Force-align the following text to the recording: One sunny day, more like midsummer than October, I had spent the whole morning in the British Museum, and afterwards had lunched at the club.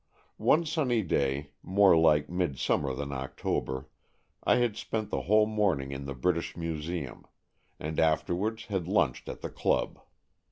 One 0.41 0.65
sunny 0.65 1.03
day, 1.03 1.51
more 1.61 1.95
like 1.95 2.27
midsummer 2.27 2.95
than 2.95 3.11
October, 3.11 3.87
I 4.43 4.55
had 4.55 4.75
spent 4.75 5.11
the 5.11 5.21
whole 5.29 5.45
morning 5.45 5.91
in 5.91 6.05
the 6.07 6.15
British 6.15 6.57
Museum, 6.57 7.27
and 7.79 7.99
afterwards 7.99 8.65
had 8.65 8.87
lunched 8.87 9.29
at 9.29 9.41
the 9.41 9.49
club. 9.51 9.99